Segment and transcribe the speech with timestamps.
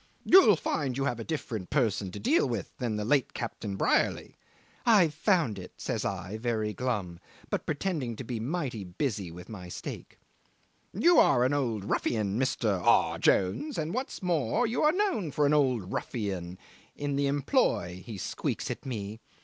[0.25, 4.35] 'You'll find you have a different person to deal with than the late Captain Brierly.'
[4.83, 7.19] 'I've found it,' says I, very glum,
[7.51, 10.17] but pretending to be mighty busy with my steak.
[10.91, 15.45] 'You are an old ruffian, Mister aw Jones; and what's more, you are known for
[15.45, 16.57] an old ruffian
[16.95, 19.19] in the employ,' he squeaks at me.